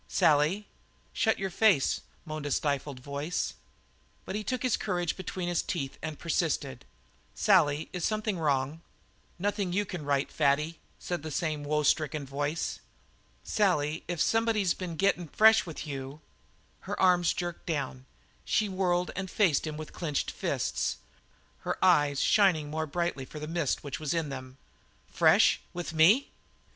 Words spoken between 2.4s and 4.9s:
a stifled voice. But he took his